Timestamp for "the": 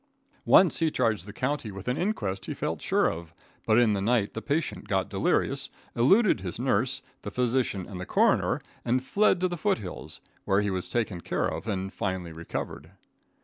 1.27-1.31, 3.93-4.01, 4.33-4.41, 7.21-7.29, 9.47-9.57